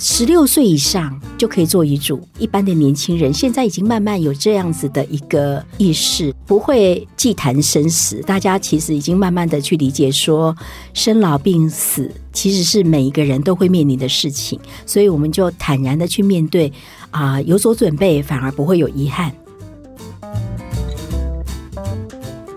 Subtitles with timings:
[0.00, 8.20] 十六岁以上就可以做遗嘱，一般的年轻人现在已经慢慢有这样子的一个意识，不会忌谈生死。
[8.22, 10.56] 大家其实已经慢慢的去理解说，
[10.94, 16.72] 生老病死其实是每一个人都会面临的事情，所以我们就坦然的去面对，
[17.10, 19.32] 啊、有所准备，反而不会有遗憾。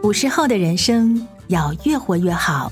[0.03, 2.71] 五十后的人生要越活越好，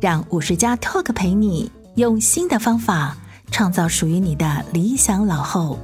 [0.00, 3.16] 让五十加 Talk 陪你用新的方法。
[3.50, 5.78] 创造属于你的理想老后。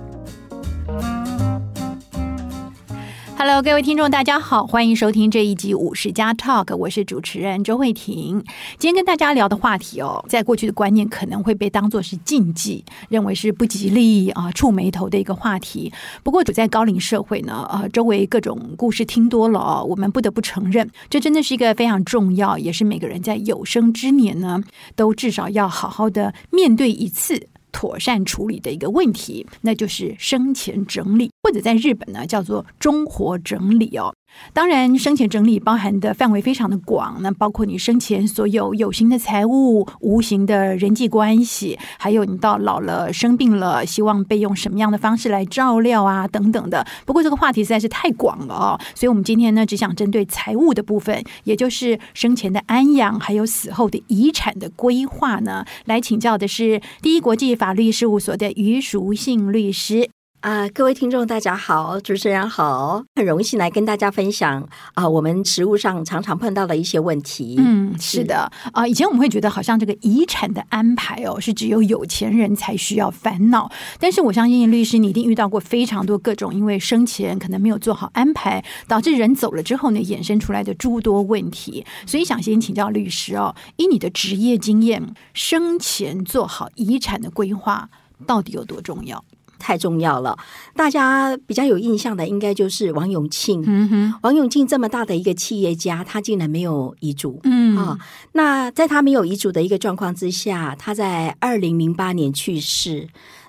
[3.38, 8.42] Hello，各位听众，大家好，欢迎收听这一集五十加 Talk，我是主持人周慧婷。
[8.78, 15.92] 今天跟大家聊的话题哦，在过去的观念可能会被当作是禁忌，认为是不吉利啊、触霉头的一个话题。
[16.24, 24.60] 不过，处在高龄社会呢，呃，周围各种故事听多了哦，我们不得不承认，这真的是一个非常重要，也是每个人在有生之年呢，
[24.96, 27.48] 都至少要好好的面对一次。
[27.76, 34.14] 妥善处理的一个问题，那就是生前整理，或者在日本呢叫做终活整理哦。
[34.52, 46.86] 当然，生前整理包含的范围非常的广，那包括你生前所有有形的财物、无形的人际关系，还有你到老了生病了，希望被用什么样的方式来照料啊，等等的。
[47.04, 60.08] 不过这个话题实在是太广了哦，所以我们今天呢只想针对财务的部分，也就是生前的安养，还有死后的遗产的规划呢，来请教的是第一国际法律事务所的余淑信律师。
[60.46, 64.62] 啊、呃，各位听众，大家好，主持人好，很荣幸来跟大家分享
[64.94, 67.56] 啊、呃，我们实务上常常碰到的一些问题。
[67.58, 73.68] 嗯，是的，啊、呃，以前我们会觉得好像这个遗产的安排哦，是只有有钱人才需要烦恼。
[73.98, 81.84] 但是我相信律师，你一定遇到过非常多各种因为生前可能没有做好安排，导致人走了之后呢，衍生出来的诸多问题。
[82.06, 87.88] 所以想先请教律师哦，以你的职业经验，生前做好遗产的规划
[88.28, 89.24] 到底有多重要？
[89.58, 90.36] 太重要了，
[90.74, 93.62] 大家比较有印象的应该就是王永庆。
[93.66, 97.40] 嗯哼，王永庆这么大的一个企业家，他竟然没有遗嘱。
[97.44, 97.98] 嗯啊，
[98.32, 103.08] 那在他没有遗嘱的一个状况之下，他在二零零八年去世。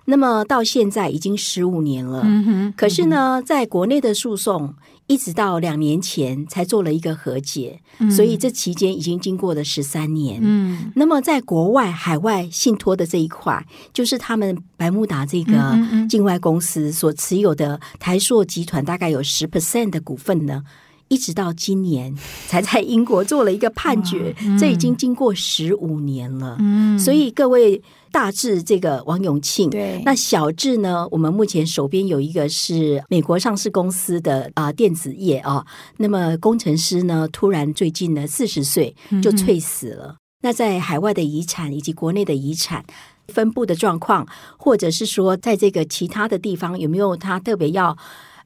[0.10, 4.74] 那么到现在已经十五年了，嗯哼，可是呢，在国内的诉讼
[5.08, 10.40] 一直到两年前才做了一个和解，嗯，所以这期间已经经过了十三年。
[10.42, 15.78] 嗯，那么在国外海外信托的这一块，就是他们百慕达这个
[16.10, 20.64] 境外公司所持有的台硕集团大概有十 percent 的股份呢，
[21.08, 22.16] 一直到今年
[22.48, 26.58] 才在英国做了一个判决，嗯，这已经经过十五年了。
[26.60, 27.82] 嗯，所以各位。
[28.10, 31.06] 大致这个王永庆，对，那小智呢？
[31.12, 35.66] 我们目前手边有一个是美国上市公司的啊、呃、电子业啊、哦，
[35.98, 40.14] 那么工程师呢，突然最近呢四十岁就猝死了。
[40.14, 42.84] 嗯、那在海外的遗产以及国内的遗产
[43.28, 44.26] 分布的状况，
[44.58, 47.96] 或者是说在这个其他的地方有没有他特别要？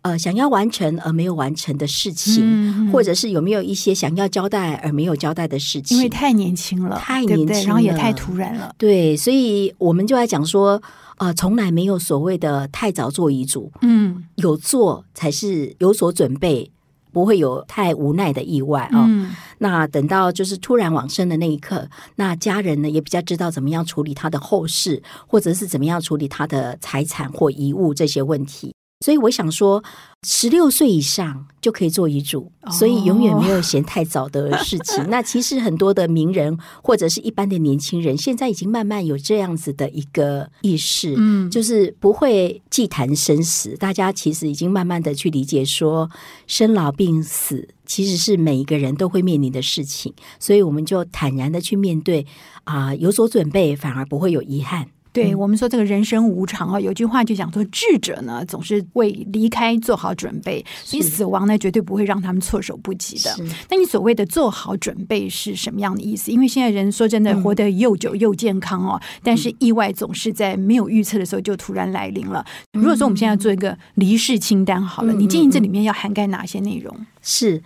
[0.04, 5.96] 呃，想要完成而没有完成的事情，嗯，或者是有没有一些想要交代而没有交代的事情？
[5.96, 8.74] 因为太年轻了，太年轻了，对对，然后也太突然了。
[8.80, 10.82] 对，所以我们就来讲说，
[11.18, 16.72] 呃，从来没有所谓的太早做遗嘱，嗯，有做才是有所准备，
[17.12, 19.30] 不会有太无奈的意外啊，哦嗯。
[19.60, 28.74] 那等到就是突然往生的那一刻，那家人呢也比较知道怎么样处理他的后事，或者是怎么样处理他的财产或遗物这些问题。
[29.02, 29.84] 所以我想说，
[30.24, 35.04] 十六岁以上就可以做遗嘱，所以永远没有嫌太早的事情。
[35.10, 43.76] 那其实很多的名人或者是一般的年轻人，现在已经慢慢有这样子的一个意识，嗯，就是不会忌谈生死。
[43.78, 46.10] 大家其实已经慢慢的去理解说，
[46.46, 52.26] 生老病死其实是每一个人都会面临的事情，所以我们就坦然的去面对，
[52.66, 54.88] 啊，有所准备，反而不会有遗憾。
[55.14, 63.36] 对我们说，这个人生无常啊，有句话就讲说，智者呢总是为离开做好准备，所以死亡呢绝对不会让他们措手不及的。
[63.70, 66.32] 那你所谓的做好准备是什么样的意思？
[66.32, 72.46] 因为现在人说真的活得又久又健康哦，嗯、但是意外总是在没有预测的时候就突然来临了。
[72.74, 76.96] 如果说我们现在做一个离世清单好了，嗯、你建议这里面要涵盖哪些内容？
[77.22, 77.62] 是。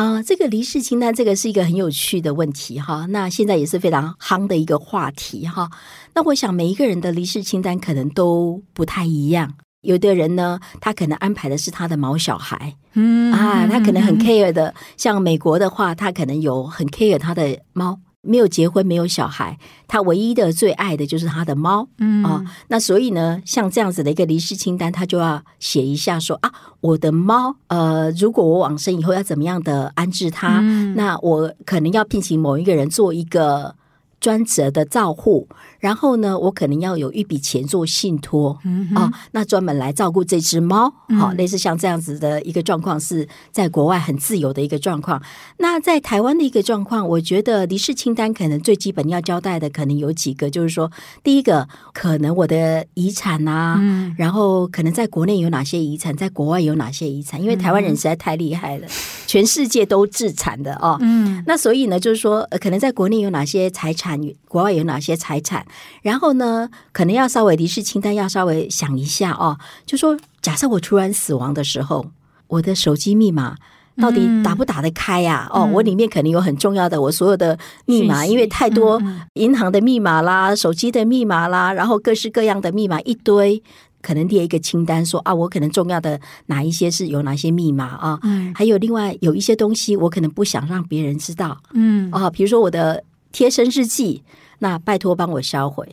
[0.00, 3.04] 啊、呃，这个离世清单，这个是一个很有趣的问题哈。
[3.10, 5.68] 那现在也是非常夯的一个话题哈。
[6.14, 9.52] 那我想每一个人的离世清单可能都不太一样。
[9.82, 14.74] 有的人呢，他可能安排的是他的毛小孩，嗯啊，他可能很 care 的。
[14.96, 17.98] 像美国的话，他可能有很 care 他的猫。
[18.22, 19.58] 没有结婚，没有小孩，
[19.88, 33.76] 他唯一的最爱的就是他的猫，嗯啊，那所以呢，像这样子的一个离世清单，他就要写一下说啊，我的猫，呃，如果我往生以后要怎么样的安置它，嗯、那我可能要聘请某一个人做一个。
[34.20, 35.48] 专责的照护，
[35.80, 45.20] 然后呢，我可能要有一笔钱做信托，嗯哼，哦，那专门来照顾这只猫，好，嗯，类似像这样子的一个状况，是在国外很自由的一个状况。
[45.56, 50.92] 那在台湾的一个状况，我觉得离世清单可能最基本要交代的，可能有几个，就是说，
[51.24, 58.90] 第一个，可能我的遗产啊，嗯，然后可能在国内有哪些遗产，在国外有哪些遗产，因为台湾人实在太厉害了，嗯，
[59.26, 64.20] 全世界都自产的哦，嗯，那所以呢，就是说，可能在国内有哪些财产。
[64.48, 65.64] 国外有哪些财产？
[66.02, 69.58] 然后呢，可能要稍微离世清单要稍微想一下哦。
[69.84, 72.06] 就说，假设我突然死亡的时候，
[72.46, 73.56] 我的手机密码
[73.96, 75.50] 到底打不打得开呀？
[75.54, 79.02] 嗯、哦，我里面肯定有很重要的我所有的密码，因为太多
[79.34, 83.62] 银行的密码啦、手机的密码啦，然后各式各样的密码一堆，
[84.00, 88.18] 可能列一个清单说啊，我可能重要的哪一些是有哪些密码啊？
[88.22, 91.58] 嗯，还有另外有一些东西，我可能不想让别人知道。
[91.74, 93.04] 嗯，啊，比如说我的。
[93.32, 94.24] 贴身日记，
[94.60, 95.86] 那拜托帮我销毁。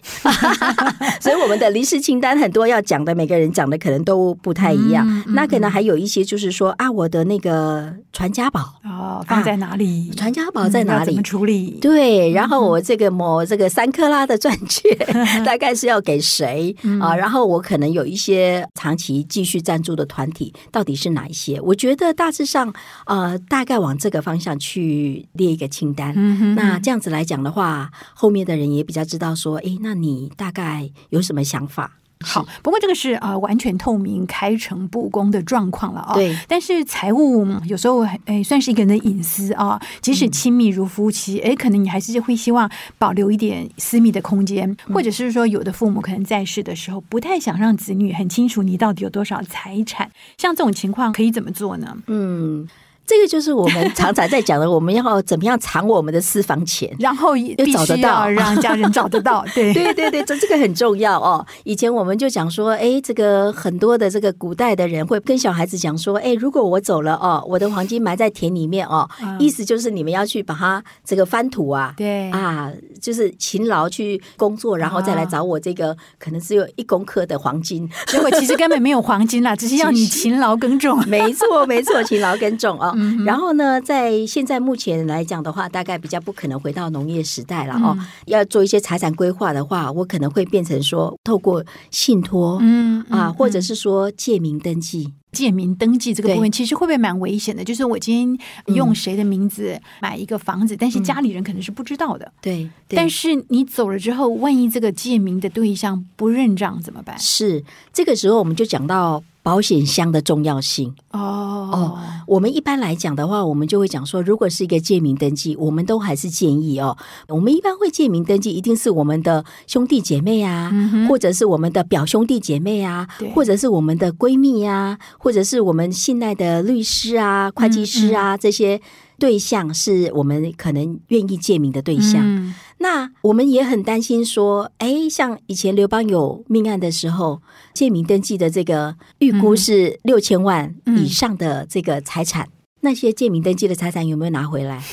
[1.19, 5.05] 所以我们的离世清单很多要讲的，每个人讲的可能都不太一样。
[5.09, 10.11] 嗯嗯、那可能还有一些就是说啊，我的那个传家宝哦，放在哪里？
[10.11, 11.05] 传家宝在哪里？
[11.05, 11.79] 嗯、怎么处理？
[11.81, 14.93] 对，然后我这个某这个三克拉的钻戒，
[15.45, 17.15] 大概是要给谁啊？
[17.15, 21.59] 然后我可能有一些长期继续赞助的团体，到底是哪一些？
[21.61, 22.73] 我觉得大致上
[23.05, 26.13] 呃，大概往这个方向去列一个清单。
[26.55, 31.93] 那这样子来讲的话，后面的人也比较知道说，哎，那你大概有什么想法？
[32.21, 36.15] 好，不过这个是啊、呃，完全透明、开诚布公的状况了啊。
[36.15, 39.79] 对，但是财务有时候哎，算是一个人的隐私啊。
[40.01, 42.67] 即使亲密如夫妻，哎、嗯，可能你还是会希望
[42.97, 50.09] 保留一点私密的空间，嗯、或者是说，有的父母可能在世的时候不太想让子女很清楚你到底有多少财产。
[50.39, 51.95] 像这种情况，可以怎么做呢？
[52.07, 52.67] 嗯。
[53.07, 59.45] 这个就是我们常常在讲的，我们要怎么样藏我们的私房钱，然后又找得到，让家人找得到。
[59.55, 61.45] 对对对对，这这个很重要哦。
[61.63, 72.69] 以前我们就讲说，哎，这个很多的这个古代的人会跟小孩子讲说，哎，如果我走了哦，我的黄金埋在田里面哦，嗯、意思就是你们要去把它这个翻土啊，对啊，
[73.01, 81.01] 就是勤劳去工作，然后再来找我这个可能只有一公克的黄金，结果其实根本没有黄金啦，只是要你 勤劳耕种。
[81.07, 82.93] 没错没错，勤劳耕种哦。
[83.23, 87.95] 然后呢，在现在目前来讲的话，大概比较不可能回到农业时代了哦。
[87.99, 95.13] 嗯、要做一些财产规划的话，我可能会变成说，透过信托，嗯，嗯啊，或者是说借名登记。
[95.33, 97.63] 借名登记这个部分，其实会不会蛮危险的？
[97.63, 102.31] 就是我今天用谁的名字买一个房子，但是家里人可能是不知道的。
[102.41, 107.19] 对，但是你走了之后，万一这个借名的对象不认账怎么办？
[107.19, 109.21] 是这个时候，我们就讲到。
[109.47, 110.93] 保险箱的重要性。
[111.11, 111.69] 哦。
[111.71, 111.97] 哦，
[112.27, 116.97] 我们一般来讲的话，我们就会讲说，如果是一个借名登记，我们都还是建议哦，
[117.29, 128.81] 我们一般会借名登记，一定是我们的兄弟姐妹啊，嗯、或者是我们的表兄弟姐妹啊，或者是我们的闺蜜啊，或者是我们信赖的律师啊、会计师啊、嗯、这些。
[129.19, 137.41] 对象是我们可能愿意借名的对象，嗯、那我们也很担心说，哎，像以前刘邦有命案的时候，
[137.73, 144.83] 借名登记的这个预估是六千万以上的这个财产，嗯、那些借名登记的财产有没有拿回来？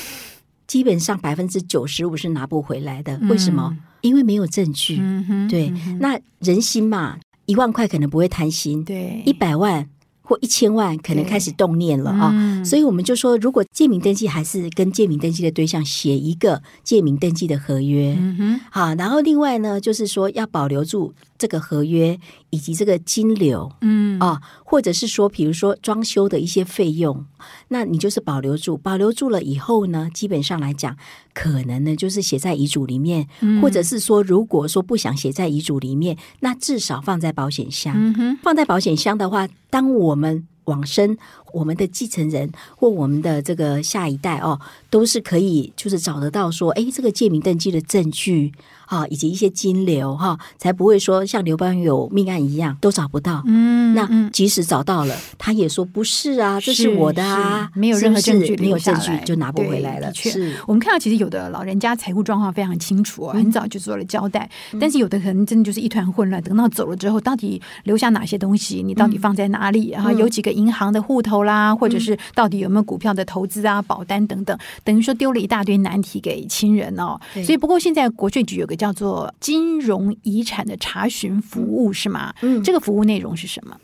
[0.66, 3.21] 基本上百分之九十五是拿不回来的。
[3.28, 3.76] 为什么？
[4.00, 4.99] 因为没有证据。
[4.99, 9.87] 嗯、对，嗯、那人心嘛，一万块可能不会贪心，对，一百万。
[10.26, 22.19] 或一千万可能开始动念了啊，嗯、所以我们就说，如果借名登记，还是跟借名登记的对象写一个借名登记的合约，嗯哼，好，然后另外呢，就是说要保留住这个合约
[22.50, 24.05] 以及这个金流，嗯。
[24.21, 27.26] 啊，或者是说，比如说装修的一些费用，
[27.69, 30.97] 那你就是保留住，保留住了以后呢，基本上来讲，
[31.35, 41.19] 可能呢就是写在遗嘱里面，嗯、或者是说，如果说不想写在遗嘱里面，那至少放在保险箱，嗯哼，放在保险箱的话，当我们往生，
[41.54, 48.52] 我们的继承人或我们的这个下一代哦，都是可以就是找得到说，哎，这个借名登记的证据。
[48.87, 53.42] 啊，以及一些金流哈，才不会说像刘邦有命案一样都找不到。
[53.46, 60.12] 嗯，那即使找到了，他也说不是啊，这是我的啊，没有任何证据，没有证据就拿不回来了。
[60.12, 60.30] 确
[60.66, 66.42] 我们看到，其实有的老人家财务状况非常清楚，很早就做了交代，但是有的可能真的就是一团混乱。
[66.42, 68.82] 等到走了之后，到底留下哪些东西？
[68.82, 69.92] 你到底放在哪里？
[69.92, 77.19] 然后有几个银行的户头啦，或者是到底有没有股票的投资啊、保单等等，等于说丢了一大堆难题给亲人哦。
[77.33, 78.75] 所以，不过现在国税局有个。
[78.75, 82.35] 叫做金融遗产的查询服务是吗？
[82.43, 83.77] 嗯，这个服务内容是什么？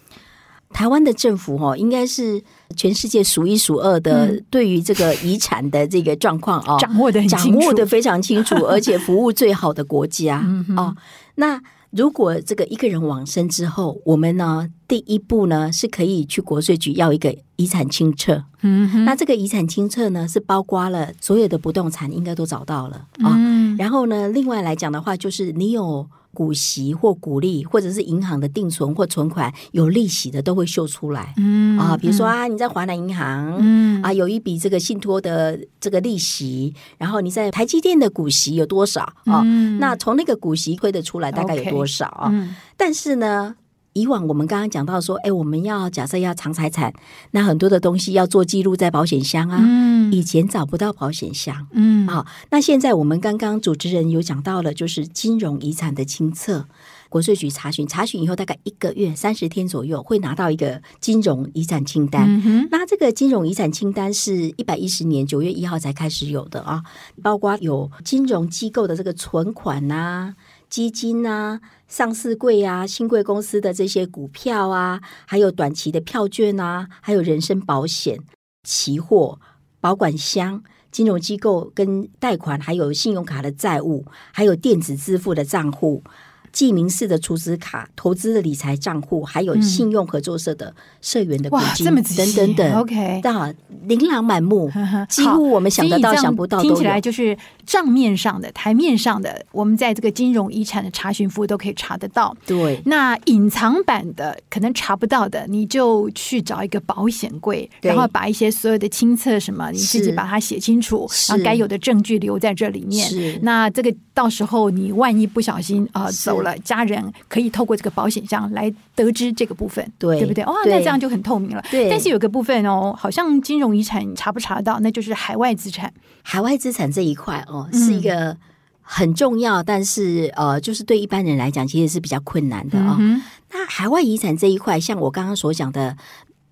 [0.71, 2.43] 台湾的政府哦，应该是
[2.77, 10.45] 全世界数一数二的，对于这个遗产的这个状况哦，掌握的掌握的非常清楚，而且服务最好的国家
[10.77, 10.97] 哦。
[11.37, 18.45] 那如果这个一个人往生之后，我们呢，第一步呢是可以去国税局要一个遗产清册。
[18.63, 23.35] 嗯，那这个遗产清册呢是包括了所有的不动产，应该都找到了啊。
[23.37, 26.09] 嗯，然后呢，另外来讲的话，就是你有。
[26.33, 31.35] 股息或股利，或者是银行的定存或存款有利息的，都会秀出来。
[31.37, 39.43] 嗯啊，比如说啊，你在华南银行，嗯啊，有一笔这个信托的这个利息，然后你在台积电的股息有多少啊？
[39.45, 42.29] 嗯，那从那个股息推得出来大概有多少啊？
[42.33, 43.57] 嗯，但是呢。
[43.93, 46.93] 以往我们刚刚讲到说，哎，我们要假设要藏财产，
[47.33, 49.59] 那很多的东西要做记录在保险箱啊。
[49.61, 51.67] 嗯，以前找不到保险箱。
[51.73, 56.67] 嗯，好，那现在我们刚刚主持人有讲到了，就是金融遗产的清册，
[57.09, 62.69] 国税局查询，查询以后大概一个月三十天左右会拿到一个金融遗产清单。
[62.71, 66.83] 那这个金融遗产清单是一百一十年九月一号才开始有的啊，
[67.23, 70.35] 包括有金融机构的这个存款呐、啊。
[70.71, 78.21] 基金啊，上市柜啊，新贵公司的这些股票啊，还有短期的票券啊，还有人身保险、
[78.63, 79.41] 期货、
[79.81, 80.63] 保管箱、
[80.93, 86.05] 金融机构跟贷款，还有信用卡的债务，还有电子支付的账户。
[86.53, 93.55] 记名式的储值卡、投资的理财账户，还有信用合作社的社员的股金等等等，OK，那，
[93.85, 94.69] 琳琅满目，
[95.09, 102.37] 几乎我们想得到、想不到，听起来就是账面上的、台面上的，我们在这个金融遗产的查询服务都可以查得到。
[102.45, 113.09] 对，那隐藏版的可能查不到的，你就去找一个保险柜，然后把一些所有的清册什么，你自己把它写清楚，然后该有的证据留在这里面。
[113.09, 116.40] 是，那这个到时候你万一不小心啊走。
[116.43, 120.45] 了，家人可以透过这个保险箱来得知这个部分，对，对不对？
[120.45, 121.65] 哦，那这样就很透明了。
[121.71, 125.93] 对，但是有个部分哦，好像金融遗产查不查得到，那就是海外资产。
[126.23, 128.37] 海外资产这一块哦，是一个
[128.83, 132.97] 很重要，嗯、但是呃，就是对一般人来讲，其实是比较困难的啊、哦。
[132.99, 135.97] 嗯、那海外遗产这一块，像我刚刚所讲的，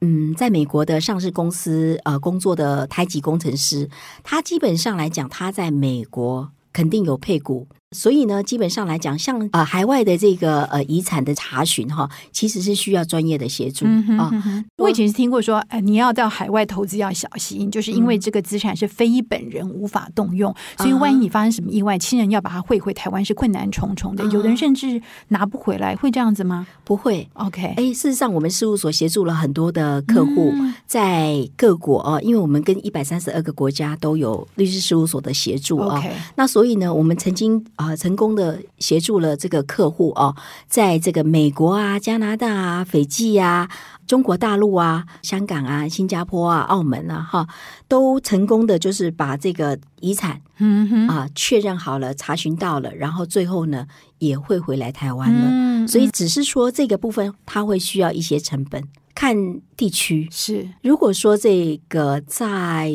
[0.01, 3.89] 嗯，在美国的上市公司呃工作的台籍工程师，
[4.23, 7.67] 他基本上来讲，他在美国肯定有配股。
[7.93, 13.89] 所以呢，基本上来讲，像呃海外的这个呃遗产的查询哈，其实是需要专业的协助啊。
[13.89, 24.23] 嗯哼嗯，我以前是听过说，哎，你要到海外投资要小心，就是因为这个资产是非本人无法动用，嗯、所以万一你发生什么意外，亲人要把它汇回台湾是困难重重的。
[24.27, 26.67] 有的人甚至拿不回来，会这样子吗？
[26.85, 27.27] 不会。
[27.33, 30.53] OK，哎，事实上，我们事务所协助了很多的客户
[30.87, 35.99] 在各国啊，嗯、因为我们跟一百三十二个国家都有律师事务所的协助啊。
[35.99, 37.65] Okay 那所以呢，我们曾经。
[37.79, 40.35] 啊，成功的协助了这个客户哦，
[40.67, 43.71] 在这个美国啊、加拿大啊、斐济啊、
[44.05, 47.47] 中国大陆啊、香港啊、新加坡啊、澳门啊，哈，
[47.87, 53.87] 都成功的就是把这个遗产，嗯哼啊确认好了、查询到了，然后最后呢
[54.19, 55.87] 也会回来台湾了。
[55.87, 58.83] 所以只是说这个部分它会需要一些成本，
[59.15, 59.37] 看
[59.77, 60.69] 地区是。
[60.83, 62.93] 如果说这个在。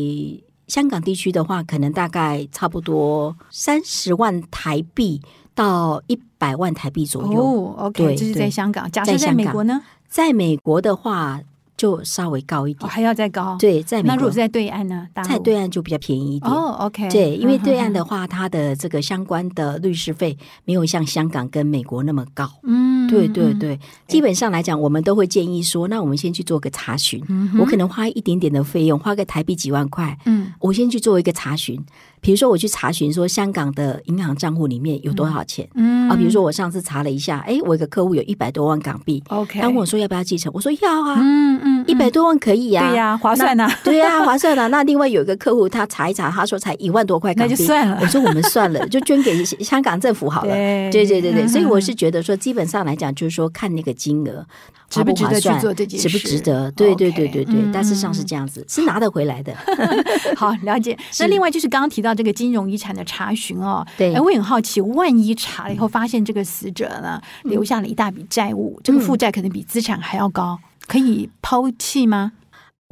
[0.73, 5.21] 香港地区的话，可能大概差不多三十万台币
[5.53, 7.43] 到一百万台币左右。
[7.43, 8.89] 哦，OK，对，这是在香港。
[8.89, 9.83] 假设在美国呢？
[10.07, 11.39] 在美国的话。
[11.75, 13.57] 就稍微高一点，还要再高。
[13.59, 15.07] 对，在美国，那如果是在对岸呢？
[15.27, 16.49] 在对岸就比较便宜一点。
[16.49, 17.09] 哦，OK。
[17.09, 22.49] 对，因为 对岸的话，它的这个相关的律师费没有像香港跟美国那么高。
[22.61, 23.79] 嗯，对对对。
[24.07, 27.21] 基本上来讲，我们都会建议说，那我们先去做个查询。
[27.59, 30.17] 我可能花一点点的费用，花个台币几万块。
[30.25, 31.79] 嗯，我先去做一个查询。
[32.21, 35.67] 比如说，我去查询说香港的银行账户里面有多少钱。
[35.75, 39.21] 嗯啊，比如说我上次查了一下，哎，我一个客户有一百多万港币。
[39.27, 39.59] OK。
[39.59, 41.17] 他问我说要不要继承，我说要啊。
[41.19, 41.73] 嗯嗯。
[41.85, 44.67] 一百多万可以呀，对呀，划算呐，对呀，划算呐。
[44.69, 47.97] 那另外有一个客户，他查一查，他说才一万多块港币，那就算了。
[48.01, 50.53] 我说我们算了，就捐给香港政府好了。
[50.93, 54.45] 对对对对，所以我是觉得说，基本上来讲，就是说看那个金额。
[54.89, 56.69] 值不值得去做这件事，值不值得？
[56.73, 59.51] 对对对对对，大致上是这样子，是拿得回来的。
[60.37, 60.95] 好，了解。
[61.19, 72.33] 那另外就是刚刚提到这个金融遗产的查询哦，对，哎，我很好奇，万一查了以后发现这个死者呢留下了一大笔债务，这个负债可能比资产还要高，可以抛弃吗？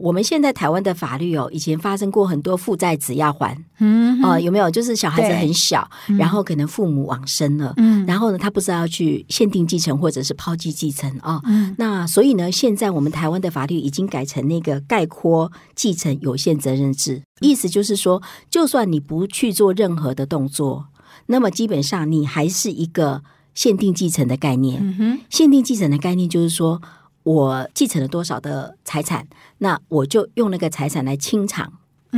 [0.01, 4.69] 我们现在台湾的法律哦，以前发生过很多负债子要还，嗯，哦，有没有？
[4.69, 20.87] 就是小孩子很小，然后可能父母往生了，嗯，然后呢，他不知道要去限定继承或者是抛弃继承啊，嗯，那所以呢，现在我们台湾的法律已经改成那个概括继承有限责任制，意思就是说，就算你不去做任何的动作，
[21.27, 23.21] 那么基本上你还是一个
[23.53, 26.81] 限定继承的概念，嗯哼，限定继承的概念就是说。
[27.23, 29.27] 我继承了多少的财产，
[29.59, 31.71] 那我就用那个财产来清偿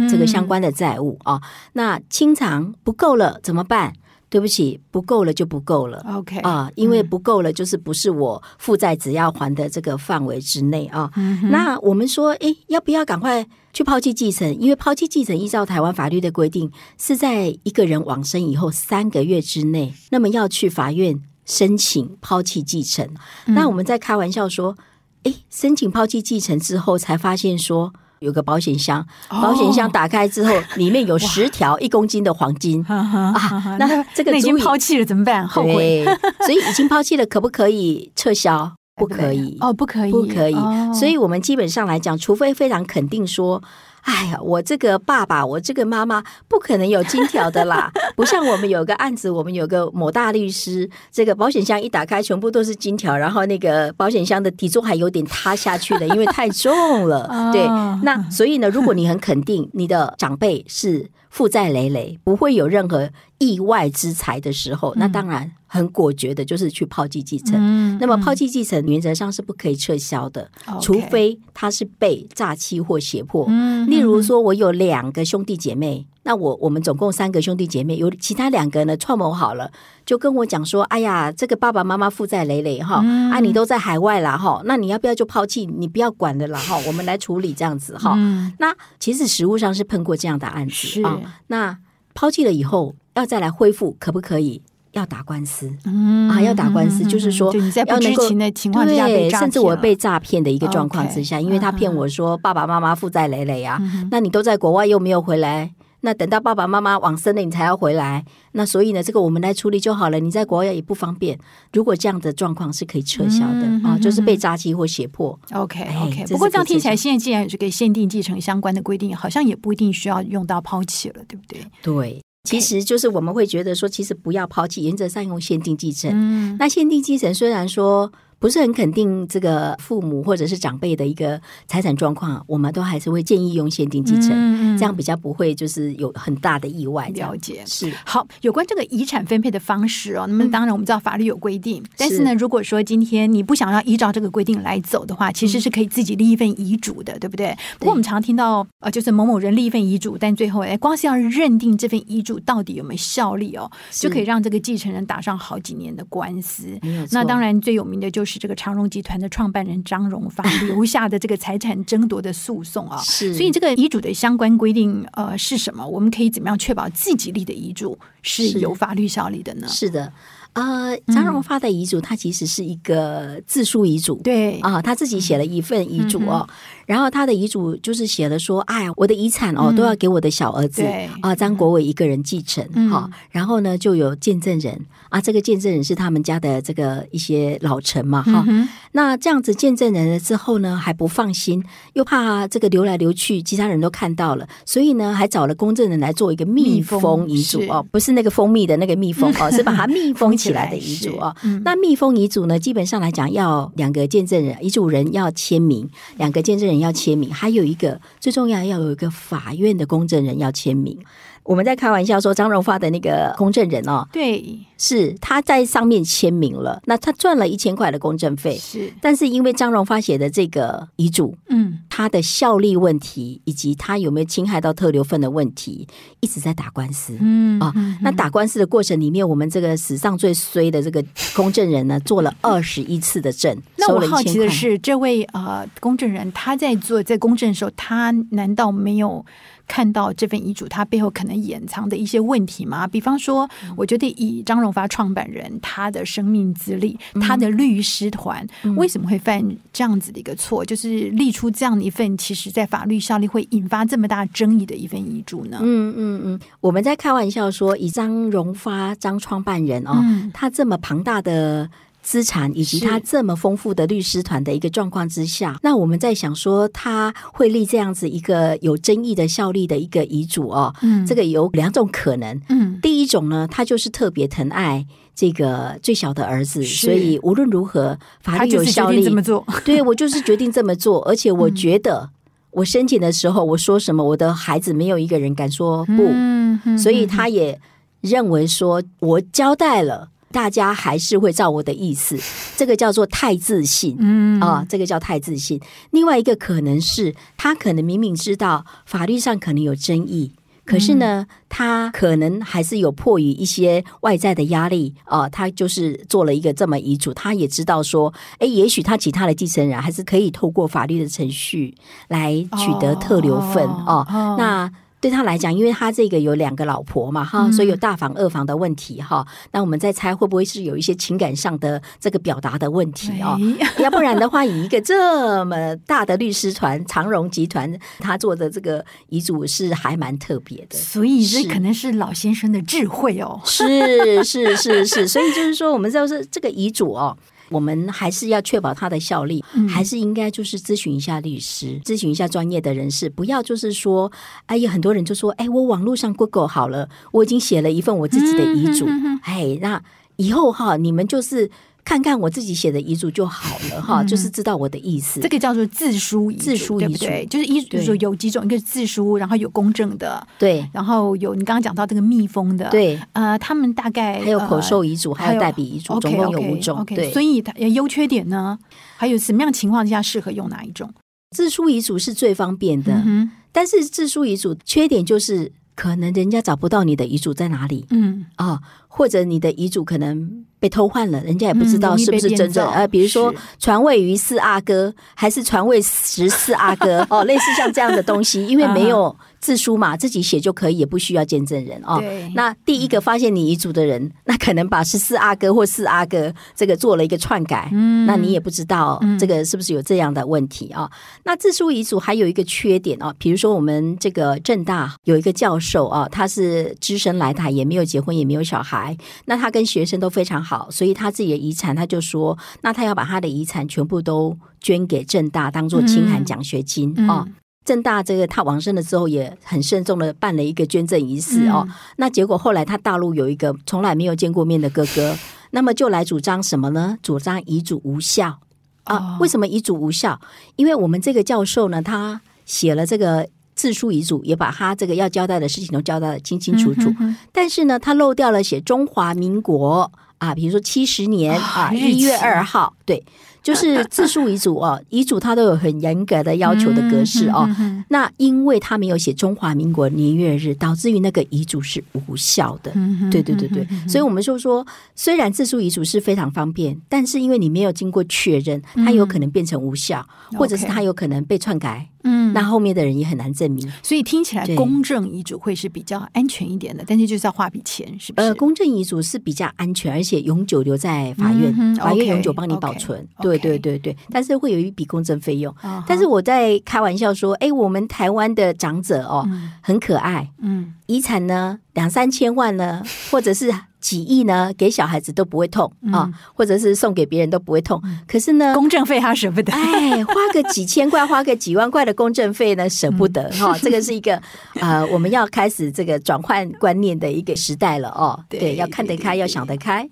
[0.09, 1.41] 这个相关的债务啊、嗯哦。
[1.73, 3.93] 那清偿不够了怎么办？
[4.29, 6.03] 对不起，不够了就不够了。
[6.09, 11.11] OK 啊，因为不够了就是不是我负债只要还的这个范围之内啊。
[11.15, 14.51] 嗯、那我们说，诶，要不要赶快去抛弃继承？
[14.57, 23.07] 因为抛弃继承依照台湾法律的规定，是在一个人往生以后三个月之内，那么要去法院申请抛弃继承。
[23.45, 24.75] 嗯、那我们在开玩笑说。
[25.23, 33.33] 哎，申请抛弃继承之后，才发现说有个保险箱，保险箱打开之后， 里面有十条一公斤的黄金啊！
[33.79, 35.47] 那这个已经抛弃了怎么办？
[35.47, 36.05] 后悔。
[36.45, 38.71] 所以已经抛弃了，可不可以撤销？
[38.95, 40.55] 不可以哦，不可以，不可以。
[40.93, 43.61] 所以我们基本上来讲，除非非常肯定说。
[44.03, 47.91] 哎呀，我这个爸爸，我这个妈妈不可能有金条的啦！
[48.15, 57.27] 不像我们有个案子，我们有个某大律师，这个保险箱一打开，全部都是金条，然后那个保险箱的底座还有点塌下去了，因为太重了。
[57.53, 57.65] 对，
[58.03, 65.51] 那所以呢，如果你很肯定你的长辈是负债累累，不会有任何意外之财的时候，那当然。
[65.65, 67.55] 很果决的，就是去抛弃继承。
[67.57, 73.47] 嗯、那么抛弃继承原则上是不可以撤销的，嗯、除非他是被诈欺或胁迫。
[73.49, 79.71] 嗯、例如说，我有两个兄弟姐妹，嗯、那我我们总共三个兄弟姐妹，有其他两个呢串谋好了，
[80.05, 85.65] 就跟我讲说：“哎呀，这个爸爸妈妈负债累累哈，嗯、啊，你都在海外了哈，那你要不要就抛弃？
[85.65, 88.13] 你不要管的了啦哈，我们来处理这样子哈。
[88.17, 91.21] 嗯”那其实实物上是碰过这样的案子啊、哦。
[91.47, 91.77] 那
[92.13, 94.61] 抛弃了以后要再来恢复，可不可以？
[94.93, 110.19] 要打官司，嗯啊，要打官司，就是说要能够对，甚至我被诈骗的一个状况之下，因为他骗我说爸爸妈妈负债累累啊，那你都在国外又没有回来，那等到爸爸妈妈往生了你才要回来，那所以呢，这个我们来处理就好了。
[110.19, 111.37] 你在国外也不方便，
[111.71, 115.39] 如果这样的状况是可以撤销的啊，就是被诈欺或胁迫。
[115.53, 121.65] OK OK，不过这样听起来，现在既然有这个限定继承相关的规定，好像也不一定需要用到抛弃了，对不对？
[121.81, 122.21] 对。
[122.43, 126.11] 其实就是我们会觉得说，其实不要抛弃，原则上用限定继承。
[126.13, 128.11] 嗯，那限定继承虽然说。
[128.43, 137.07] 不是很肯定这个父母或者是长辈的一个财产状况，我们都还是会建议用限定继承，嗯、这样比较不会就是有很大的意外。
[137.13, 138.27] 了解是好。
[138.41, 147.45] 有关这个遗产分配的方式哦，那么当然我们知道法律有规定，嗯、但是呢，如果说今天你不想要依照这个规定来走的话，其实是可以自己立一份遗嘱的，对不对？
[147.45, 156.77] 对，不过我们常听到呃，就是某某人立一份遗嘱，但最后哎，光是要认定这份遗嘱到底有没有效力哦，就可以让这个继承人打上好几年的官司。
[157.11, 158.32] 那当然最有名的就是。
[158.33, 165.85] 是这个长荣集团的创办人张荣发 留下的这个财产争夺的诉讼啊，是，所以这个遗嘱的相关规定呃是什么？
[165.85, 169.67] 我们可以怎么样确保自己立的遗嘱是有法律效力的呢？
[169.67, 170.11] 是，是的。
[170.53, 176.47] 呃，张荣发的遗嘱，他其实是一个自书遗嘱，对啊，他自己写了一份遗嘱哦。
[176.85, 180.83] 然后他的遗嘱就是写了说，哎呀，我的遗产哦都要给我的小儿子
[181.21, 183.09] 啊张国伟一个人继承哈。
[183.31, 188.45] 然后呢，就有见证人啊，这个见证人是他们家的这个一些老臣嘛哈。
[188.91, 200.33] 那这样子见证人了之后呢，还不放心，又怕这个流来流去，其他人都看到了，所以呢，还找了公证人来做一个密封遗嘱哦，不是那个蜂蜜的那个密封哦， 是把它密封。
[200.43, 202.57] 起来的遗嘱哦，嗯、那密封遗嘱呢？
[202.57, 210.97] 基本上来讲，要两个见证人，遗嘱人要签名，两个见证人要签名，还有一个最重要，要有一个法院的公证人要签名。
[211.43, 225.87] 我们在开玩笑说，张荣发的那个公证人哦，对，是他在上面签名了，那他赚了一千块的公证费，是，但是因为张荣发写的这个遗嘱，嗯，他的效力问题以及他有没有侵害到特留份的问题，
[226.19, 231.01] 一直在打官司，嗯啊，那打官司的过程里面，我们这个史上最衰的这个
[231.33, 233.57] 公证人呢，做了 二十一次的证。
[233.77, 239.25] 那我好奇的是，这位呃公证人他在做在公证的时候，他难道没有？
[239.65, 242.85] 看到这份遗嘱，他背后可能掩藏的一些问题吗？
[242.85, 250.65] 比方说，我觉得以张荣发创办人他的生命资历，嗯、他的律师团为什么会犯这样子的一个错？
[250.65, 255.59] 就是立出这样的一份，其实在法律效力会引发这么大争议的一份遗嘱呢？
[255.61, 261.69] 嗯嗯嗯，我们在开玩笑说，以张荣发张创办人哦，嗯、他这么庞大的。
[262.03, 274.85] 资产以及他这么丰富的律师团的一个状况之下，那我们在想说他会立这样子一个有争议的效力的一个遗嘱哦，嗯，这个有两种可能，嗯，第一种呢，他就是特别疼爱
[275.15, 282.09] 这个最小的儿子，所以无论如何法律有效力，这么做， 对，我就是决定这么做，而且我觉得
[282.51, 287.59] 我申请的时候我说什么，我的孩子没有一个人敢说不，嗯，所以他也
[288.01, 290.09] 认为说我交代了。
[290.33, 292.17] 大家还是会照我的意思，
[292.57, 295.61] 这个叫做太自信，嗯啊，这个叫太自信。
[295.91, 300.33] 另外一个可能是他可能明明知道法律上可能有争议，
[300.65, 307.13] 可是呢，他可能还是有迫于一些外在的压力啊，他就是做了一个这么遗嘱。
[307.13, 311.75] 他也知道说，哎，也许他其他的继承人还是可以透过法律的程序
[312.07, 314.35] 来取得特留份哦，哦。
[314.39, 314.71] 那。
[315.03, 319.27] 对他来讲，因为他这个有两个老婆嘛，哈，所以有大房二房的问题哈。
[319.51, 323.37] 那我们在猜会不会是有一些情感上的这个表达的问题哦？
[323.79, 330.77] 要不然的话，以一个这么大的律师团长荣集团，他做的这个遗嘱是还蛮特别的。
[330.77, 333.41] 所以这可能是老先生的智慧哦。
[333.43, 337.17] 是是是是，所以就是说，我们知道是这个遗嘱哦。
[337.53, 344.11] 我们还是要确保它的效力，还是应该就是咨询一下律师，咨询一下专业的人士，不要就是说，
[344.47, 348.85] 哎呀，很多人就说，哎，我网络上 Google 好了，我已经写了一份我自己的遗嘱，
[349.21, 349.81] 哎，那
[350.15, 351.49] 以后哈，你们就是。
[351.85, 355.19] 看看我自己写的遗嘱就好了哈，嗯、就是知道我的意思。
[355.19, 357.25] 这个叫做自书遗嘱，自书遗嘱对不对？
[357.27, 366.83] 就是遗嘱说有几种，一个是自书，然后有公证的，对，然后有你刚刚讲到这个密封的，对，呃，他们大概还有口授遗嘱，还有代笔遗嘱，总共有五种。
[366.85, 368.57] 对，所以它优缺点呢，
[368.95, 370.89] 还有什么样情况下适合用哪一种？
[371.35, 378.61] 自书遗嘱是最方便的，嗯、但是自书遗嘱缺点就是可能人家找不到你的遗嘱在哪里，嗯啊、哦，
[378.95, 380.45] 或者你的遗嘱可能。
[380.63, 382.65] 被偷换了，人家也不知道是不是真正。
[382.71, 392.01] 呃，比如说传位于四阿哥，还是传位十四阿哥 哦，类似像这样的东西， 因为没有字书嘛，自己写就可以，也不需要见证人哦。
[392.33, 400.89] 那第一个发现你遗嘱的人，那可能把十四阿哥或四阿哥这个做了一个篡改，嗯，那你也不知道这个是不是有这样的问题啊？
[401.25, 408.82] 那自书遗嘱还有一个缺点哦，比如说我们这个正大有一个教授啊，他是只身来台，也没有结婚，也没有小孩，
[409.25, 410.69] 那他跟学生都非常好。
[410.71, 417.27] 所以他自己的遗产，他就说，那他要把他的遗产全部都捐给正大，当做清寒奖学金、嗯、哦。
[417.65, 421.63] 政大这个他往生了之后，也很慎重的办了一个捐赠仪式哦。
[421.67, 425.17] 嗯、那结果后来他大陆有一个从来没有见过面的哥哥，
[425.51, 426.97] 那么就来主张什么呢？
[427.01, 428.39] 主张遗嘱无效
[428.83, 429.17] 啊？
[429.21, 430.19] 为什么遗嘱无效？
[430.57, 433.29] 因为我们这个教授呢，他写了这个。
[433.63, 436.93] 自书遗嘱也把他这个要交代的事情都交代的清清楚楚，
[437.31, 443.01] 但是呢，他漏掉了写中华民国啊，比如说七十年啊，一月二号，对。
[443.41, 447.45] 就是自书遗嘱哦，遗嘱他都有很严格的要求的格式哦。
[447.89, 452.71] 那因为他没有写中华民国年月日，导致于那个遗嘱是无效的。
[453.11, 461.89] 对对对对，所以我们就说，虽然自书遗嘱是非常方便，但是因为你没有经过确认，它有可能变成无效，或者是它有可能被篡改。
[462.03, 463.69] 嗯，那后面的人也很难证明。
[463.83, 468.27] 所以听起来公证遗嘱会是比较安全一点的，但是就是要花笔钱，是不是？
[468.27, 473.05] 呃，公证遗嘱是比较安全，而且永久留在法院，法院永久帮你保存。
[473.21, 473.33] 对。
[473.33, 475.51] 对对对对，但是会有一笔公证费用。
[475.55, 475.83] Uh huh.
[475.87, 483.53] 但是我在开玩笑说，哎，我们台湾的长者哦，嗯、很可爱，嗯，遗产呢两三千万呢， 或者是。
[483.83, 484.49] 几亿呢？
[484.57, 487.83] 给小孩子都不会痛啊，或者是送给别人都不会痛。
[488.07, 489.51] 可是呢，公证费他舍不得。
[489.51, 493.57] 哎，花个几千块，花个几万块的公证费呢，舍不得哈。
[493.57, 494.17] 这个是一个
[494.53, 498.17] 呃，我们要开始这个转换观念的一个时代了哦。
[498.29, 499.85] 对，要看得开，要想得开。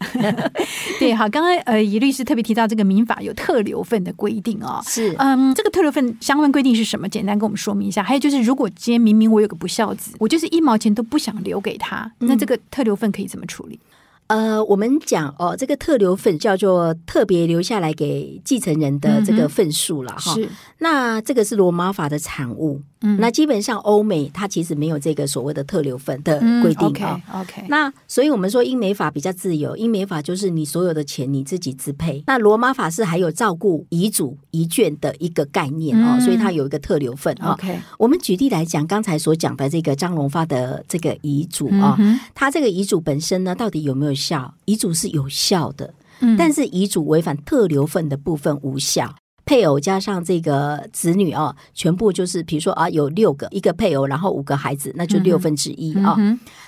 [0.98, 4.82] 对，好，刚刚呃，以律师特别提到这个民法有特留份的规定哦。
[4.86, 7.10] 是，嗯，这个特留份相关规定是什么？
[7.10, 8.02] 简单跟我们说明一下。
[8.02, 13.79] 还有就是，如果今天明明我有个不孝子，我就是一毛钱都不想留给他，那这个特留份可以怎么处理？
[14.27, 20.34] 呃，我们讲哦，这个特留份叫做特别留下来给继承人的这个份数了哈。
[20.34, 22.81] 是，那这个是罗马法的产物。
[23.01, 27.21] 嗯，那基本上欧美它其实没有这个所谓的特留份的规定啊。
[27.33, 32.23] 嗯、OK，, okay 那所以我们说英美法比较自由，英美法就是你所有的钱你自己支配。
[32.27, 37.35] 那罗马法是还有照顾遗嘱遗眷的一个概念哦，嗯、所以它有一个特留份。
[37.43, 44.53] OK，我们举例来讲，刚才所讲的这个张荣发的这个遗嘱啊，嗯、哼他这个遗嘱本身呢，到底有没有效？
[44.65, 49.13] 遗嘱是有效的，嗯、但是遗嘱违反特留份的部分无效。
[49.51, 56.15] 配偶加上这个子女哦，全部就是，比如说啊，有六个，一个配偶，然后五个孩子，那就六分之一啊。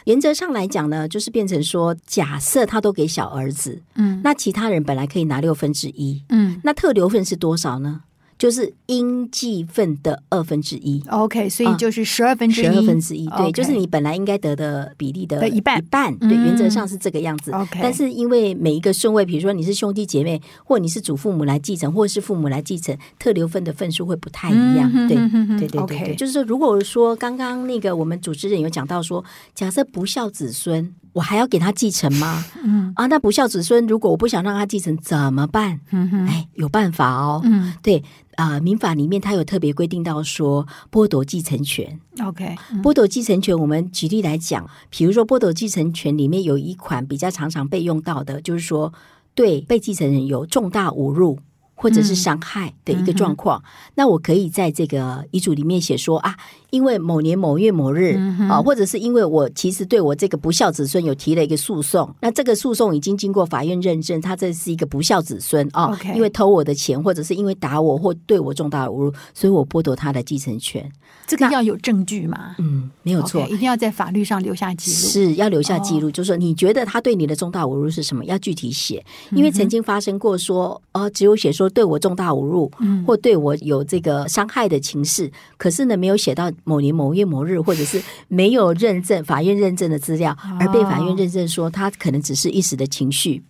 [0.04, 8.02] 原则上来讲呢，就是变成说，假设他都给小儿子，嗯，那其他人本来可以拿六分之一，嗯，那特留份是多少呢？
[8.44, 17.54] 就是应继份的二分之一，OK，所以就是十二分之一，十二分之一，对，就是你本来应该得的比例的一半，一半，对，原则上是这个样子。
[17.54, 24.92] OK，但是因为每一个顺位，比如说你是兄弟姐妹，或你是祖父母来继承，或是父母来继承，特留份的份数会不太一样。
[25.08, 25.16] 对，
[25.58, 29.24] 对，对，对，对，就是说，如果说刚刚那个我们主持人有讲到说，
[29.56, 30.94] 假设不孝子孙。
[31.14, 32.44] 我还要给他继承吗？
[32.64, 35.80] 嗯啊，那不孝子孙，如果我不想让他继承怎么办？
[35.92, 37.40] 嗯哼，哎，有办法哦。
[37.44, 42.00] 嗯，对啊，呃，民法里面它有特别规定到说剥夺继承权。
[42.22, 48.94] OK，剥夺继承权，我们举例来讲，比如说剥夺继承权里面有一款比较常常被用到的，就是说
[49.36, 51.40] 对被继承人有重大侮辱。
[51.76, 53.62] 或者是伤害的一个状况，
[53.96, 56.38] 那我可以在这个遗嘱里面写说啊，
[56.74, 66.16] 因为某年某月某日、嗯、啊，或者是因为我其实对我这个不孝子孙有提了一个诉讼，那这个诉讼已经经过法院认证，他这是一个不孝子孙啊，Okay.
[66.16, 70.92] 因为偷我的钱，或者是因为打我或对我重大侮辱，所以我剥夺他的继承权。
[71.28, 72.56] 这个要有证据吗？
[72.58, 76.08] 嗯，没有错，okay, 一定要在法律上留下记录，是要留下记录。
[76.08, 78.26] 哦、就是说，你觉得他对你的重大侮辱是什么？
[78.26, 93.44] 要具体写，因为曾经发生过说，哦，只有写说对我重大侮辱，嗯、或对我有这个伤害的情事，可是呢，没有写到某年某月某日，或者是 没有认证法院认证的资料，而被法院认证说他可能只是一时的情绪。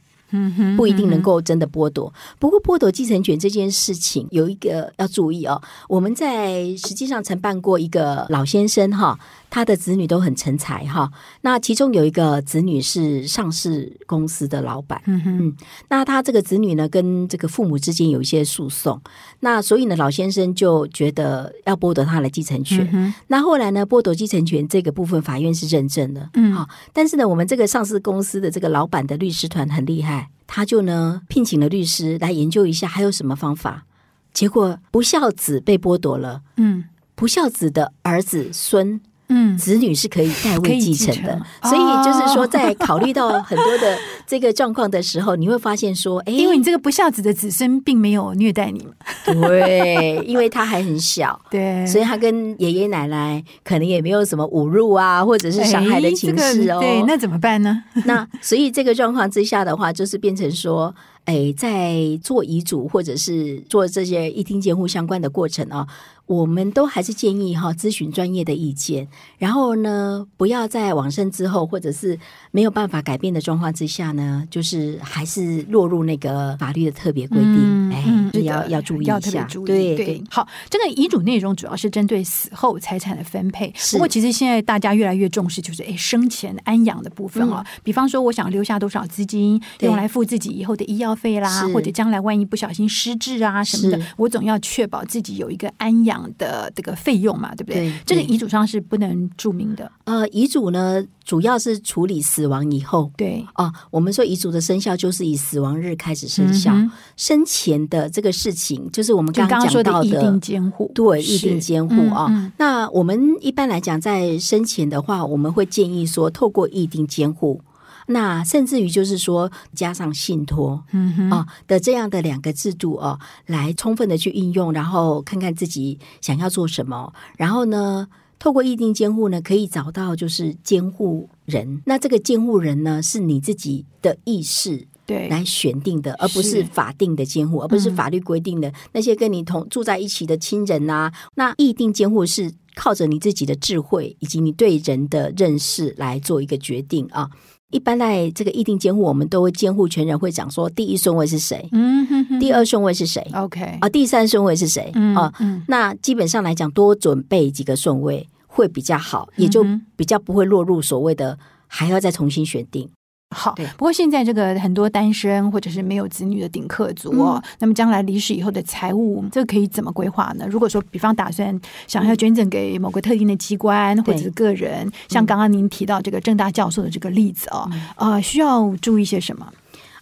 [0.75, 2.11] 不一定能够真的剥夺。
[2.39, 9.19] 不过剥夺继承权这件事情有一个要注意哦，我们在实际上曾办过一个老先生哈。
[9.53, 11.11] 他的子女都很成才哈，
[11.41, 15.47] 那其中有一个子女是上市公司的老板，嗯哼。
[15.47, 15.55] 嗯，
[15.89, 18.99] 那他这个子女呢，跟这个父母之间有一些诉讼，
[19.41, 22.89] 那所以呢，老先生就觉得要剥夺他的继承权。
[22.91, 33.85] 嗯、那后来呢，剥夺继承权这个部分，法院是认证的，嗯，好，但是呢，我们这个上市公司的这个老板的律师团很厉害，他就呢聘请了律师来研究一下还有什么方法，
[34.33, 38.99] 结果不孝子被剥夺了，嗯，不孝子的儿子孙。
[39.35, 48.87] 嗯，子女是可以代位继承的，承所以就是说，在考虑到很多的这个状况的时候，你会发现说， 哎，因为你这个不孝子的子孙并没有虐待你，
[49.25, 57.83] 对，因为他还很小， 对，所以他跟爷爷奶奶可能也没有什么侮辱啊，或者是伤害的情事哦，这个、对，那怎么办呢？
[58.05, 60.93] 那所以这个状况之下的话，就是变成说。
[61.25, 65.87] 哎，在做遗嘱或者是做这些一听监护相关的过程啊，
[66.25, 69.07] 我们都还是建议哈咨询专业的意见，
[69.37, 72.19] 然后呢，不要在往生之后或者是
[72.51, 79.47] 没有办法改变的状况之下呢，就是还是落入那个法律的特别规定，嗯、哎，要、嗯、要注意一下。
[79.65, 80.23] 对对，对。
[80.29, 97.89] 好，这个遗嘱内容主要是针对死后财产的分配，不过其实现在大家越来越重视就是哎生前安养的部分啊，嗯、比方说我想留下多少资金用来付自己以后的医药费啦，或者将来万一不小心失智啊什么的，我总要确保自己有一个安养的这个费用嘛，对不对？
[97.89, 99.91] 对这个遗嘱上是不能注明的。
[100.05, 103.45] 呃，遗嘱呢，主要是处理死亡以后，对。
[103.53, 112.27] 啊、呃，我们说遗嘱的生效就是以死亡日开始生效，嗯、生前的这个事情就是我们刚刚讲到的意定监护，对，一定监护啊。
[112.29, 117.61] 嗯嗯、那我们一般来讲，在生前的话，我们会建议说，透过一定监护。
[118.07, 120.83] 那甚至于就是说，加上信托，
[121.31, 128.07] 啊的这样的两个制度哦，来充分的去应用，然后看看自己想要做什么，然后呢，
[128.39, 131.81] 透过意定监护呢，可以找到就是监护人。
[131.85, 141.11] 那这个监护人呢，是你自己的意识对来选定的，而不是法定的监护，而不是法律规定的那些跟你同住在一起的亲人啊。
[141.35, 147.29] 那意定监护是靠着你自己的智慧以及你对人的认识来做一个决定啊。
[147.73, 151.67] 一般在这个议定监护，我们都会监护权人会讲说，第一顺位是谁？
[151.71, 154.91] 嗯哼哼，第二顺位是谁？OK 啊，第三顺位是谁？
[154.93, 155.33] 嗯、啊，
[155.67, 162.87] 那基本上来讲，多准备几个顺位会比较好，也就比较不会落入所谓的还要再重新选定。
[163.33, 170.45] 好，不过现在这个很多单身或者是没有子女的顶客族哦，嗯、那么将来离世以后的财务，这个可以怎么规划呢？
[170.49, 179.51] 如果说比方打算想要捐赠给某个特定的机关或者是个人，像刚刚您提到这个郑大教授的这个例子哦，呃，需要注意些什么？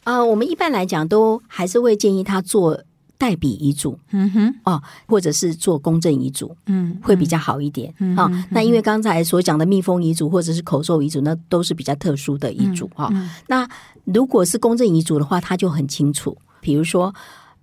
[0.03, 2.81] 呃，我们一般来讲都还是会建议他做。
[3.21, 13.69] 代笔遗嘱，嗯哼，哦，或者是做公证遗嘱，嗯，会比较好一点，嗯，哦，那因为刚才所讲的密封遗嘱或者是口授遗嘱，那都是比较特殊的遗嘱，哈，嗯，那
[14.05, 17.13] 如果是公证遗嘱的话，他就很清楚，比如说。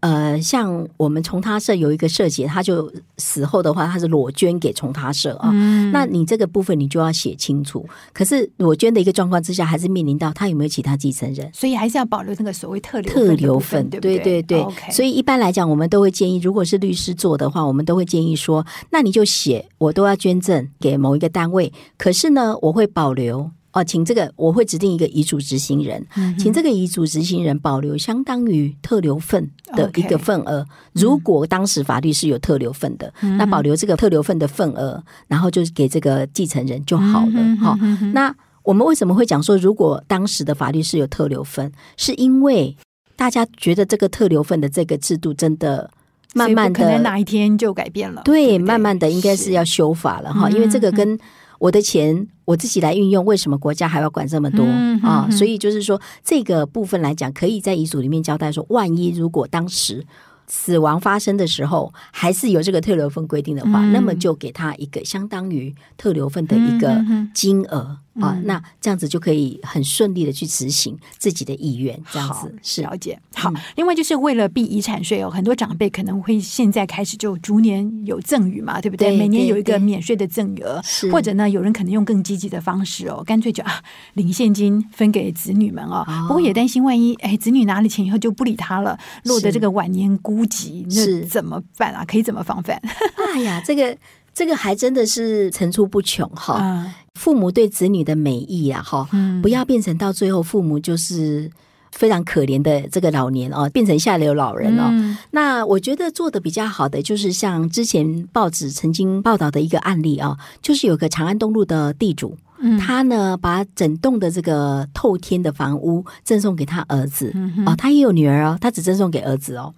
[0.00, 5.50] 呃，像我们从他社有一个社姐，他就死后的话，他是裸捐给从他社啊。
[5.52, 7.84] 嗯、那你这个部分你就要写清楚。
[8.12, 14.18] 可是裸捐的一个状况之下，还是面临到他有没有其他继承人，所以还是要保留那个所谓特留特留份，对不对？
[14.18, 14.60] 对对对。
[14.62, 23.50] Okay 所以一般来讲，我们都会建议，如果是律师做的话，我们都会建议说，那你就写我都要捐赠给某一个单位，可是呢，我会保留。
[23.78, 30.66] 哦，请这个我会指定一个遗嘱执行人，嗯、请这个遗嘱执行人保留相当于特留份的一个份额。
[30.92, 37.56] 如果当时法律是有特留份的，嗯、那保留这个特留份的份额，然后就是给这个继承人就好了。
[37.60, 42.76] 哈、嗯哦，那我们为什么会讲说，如果当时的法律是有特留份，是因为
[43.14, 45.90] 大家觉得这个特留份的这个制度真的
[46.34, 48.22] 慢慢的，可能哪一天就改变了。
[48.24, 51.18] 对，对对慢慢的应该是要修法了哈，因为这个跟。
[51.58, 55.28] 我的钱我自己来运用，为什么国家还要管这么多、嗯、啊？
[55.30, 60.06] 所以就是说，这个部分来讲，可以在遗嘱里面交代说，万一如果当时
[60.46, 67.98] 死亡发生的时候，还是有这个特留份规定的话，嗯、那么就给他一个相当于特留份的一个金额。
[68.20, 73.18] 啊，那这样子就可以很顺利的去执行自己的意愿，这样子是了解。
[73.34, 79.16] 好，另外就是为了避遗产税哦，很多长辈可能会现在开始就逐年有赠与嘛，对不对？
[79.16, 83.82] 每年有一个免税的赠与额，或者呢，有人可能用更积极的方式哦，干脆就啊
[84.14, 86.04] 领现金分给子女们哦。
[86.26, 92.04] 不过也担心万一哎子女拿了钱以后就不理他了，落得这个晚年孤寂，那怎么办啊？
[92.04, 92.80] 可以怎么防范？
[93.34, 93.96] 哎呀，这个。
[94.34, 99.08] 这个还真的是层出不穷哈，父母对子女的美意啊哈，
[99.42, 101.50] 不要变成到最后父母就是
[101.90, 105.16] 非常可怜的这个老年哦，变成下流老人哦。
[105.32, 112.38] 那我觉得做的比较好的就是像之前报纸曾经报道的一个案例啊，就是有个长安东路的地主，
[112.80, 117.34] 他呢把整栋的这个透天的房屋赠送给他儿子。
[117.66, 119.74] 哦，他也有女儿哦，他只赠送给儿子哦。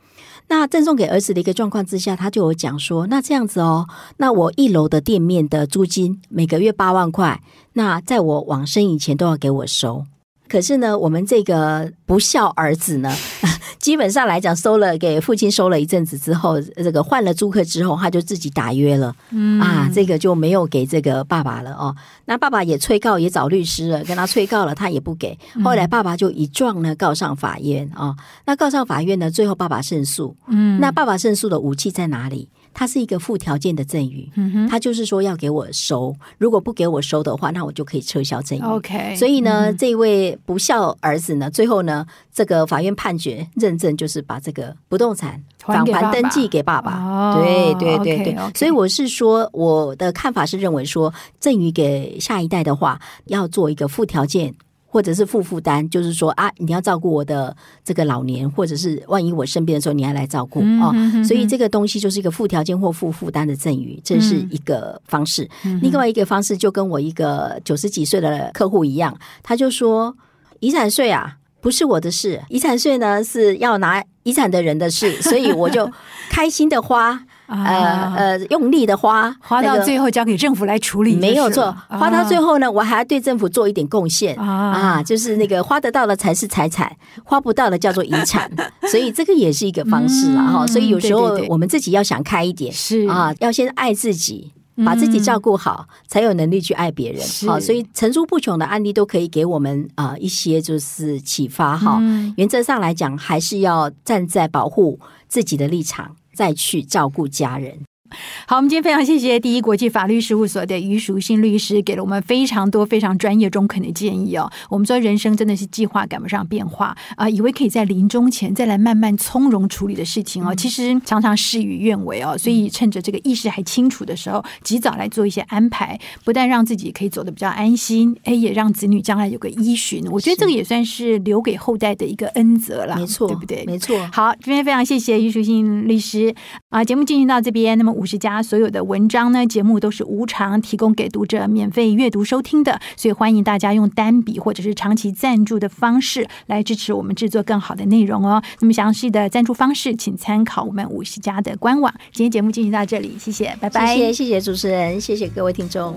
[0.50, 3.86] 那赠送给儿子的一个状况之下，他就有讲说，那这样子哦，
[4.16, 7.40] 那我一楼的店面的租金每个月八万块，
[7.74, 10.06] 那在我往生以前都要给我收。
[10.50, 13.14] 可是呢，我们这个不孝儿子呢，
[13.78, 21.94] 基本上来讲，收了给父亲收了一阵子之后，这个换了租客之后，他就自己打约了，嗯啊，这个就没有给这个爸爸了哦。
[22.24, 25.38] 那爸爸也催告，也找律师了，跟他催告了，他也不给。
[25.62, 28.16] 后来爸爸就一状呢告上法院啊、哦。
[28.44, 30.36] 那告上法院呢，最后爸爸胜诉。
[30.48, 32.48] 嗯，那爸爸胜诉的武器在哪里？
[32.72, 34.28] 他是一个附条件的赠与，
[34.68, 38.62] 他就是说要给我收，如果不给我收的话，那我就可以撤销赠与。
[38.62, 46.92] OK，所以呢，嗯、这位不孝儿子呢，最后呢，这个法院判决认证就是把这个不动产返还登记给爸爸。
[46.92, 54.54] 爸爸对对对对，okay, okay 所以我是说，我的看法是认为说，赠与给下一代的话，要做一个附条件。
[54.92, 60.92] 或者是负负担，就是说啊，你要照顾我的这个老年，或者是万一我生病的时候，你要来照顾哦。
[61.24, 65.48] 所以这个东西就是一个附条件或负负担的赠与，这是一个方式。
[65.64, 70.16] 嗯、另外一个方式就跟我一个九十几岁的客户一样，他就说
[70.58, 75.88] 遗产税啊不是我的事，遗产税呢是要拿遗产的人的事，所以我就
[76.28, 77.24] 开心的花。
[77.50, 81.76] 呃呃，用力的花，花到最后交给政府来处理，没有错。
[81.88, 88.50] 花到最后呢，我还要对政府做一点贡献啊，就是那个花得到的才是财产，花不到的叫做遗产。
[88.90, 90.66] 所以这个也是一个方式了哈。
[90.66, 94.52] 所以有时候我们自己要想开一点，是啊，要先爱自己，
[94.84, 97.20] 把自己照顾好，才有能力去爱别人。
[97.46, 102.00] 好，所以层出不穷的案例都可以给我们啊一些就是启发哈。
[102.36, 106.16] 原则上来讲，还是要站在保护自己的立场。
[106.32, 107.89] 再去照顾家人。
[108.46, 114.50] 好，我们今天非常谢谢第一国际法律事务所的于淑馨律师，给了我们非常多非常专业中肯的建议哦。
[114.68, 122.36] 我们说人生真的是计划赶不上变化啊、呃，以为可以在临终前再来慢慢从容处理的事情哦，其实常常事与愿违哦。
[122.36, 130.04] 所以趁着这个意识还清楚的时候，及早来做一些安排，不但让自己可以走得比较安心，哎，也让子女将来有个依循。
[130.10, 133.64] 我觉得这个也算是留给后代的一个恩泽了，没错，对不对？
[133.66, 133.96] 没错。
[134.12, 136.34] 好，今天非常谢谢于淑馨律师
[136.70, 137.99] 啊，节目进行到这边，那么。
[138.00, 148.42] 五十家所有的文章呢，节目都是无偿提供给读者免费阅读收听的，所以欢迎大家用单笔或者是长期赞助的方式来支持我们制作更好的内容哦。
[148.60, 151.92] 那么详细的赞助方式，请参考我们五十家的官网。
[152.10, 153.94] 今天节目进行到这里，谢谢，拜拜。
[153.94, 155.94] 谢谢，谢谢主持人，谢谢各位听众。